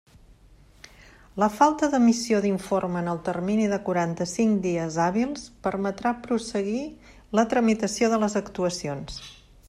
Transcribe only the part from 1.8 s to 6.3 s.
d'emissió d'informe en el termini de quaranta-cinc dies hàbils permetrà